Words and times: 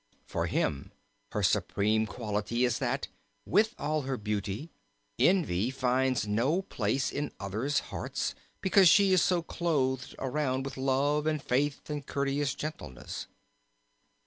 For 0.25 0.47
him 0.47 0.91
her 1.31 1.43
supreme 1.43 2.07
quality 2.07 2.65
is 2.65 2.79
that, 2.79 3.07
with 3.45 3.75
all 3.77 4.01
her 4.01 4.17
beauty, 4.17 4.71
envy 5.19 5.69
finds 5.69 6.25
no 6.27 6.63
place 6.63 7.11
in 7.11 7.31
others' 7.39 7.81
hearts 7.93 8.33
because 8.61 8.89
she 8.89 9.13
is 9.13 9.21
so 9.21 9.43
clothed 9.43 10.15
around 10.17 10.63
with 10.65 10.75
love 10.75 11.27
and 11.27 11.39
faith 11.39 11.87
and 11.87 12.03
courteous 12.03 12.55
gentleness. 12.55 13.27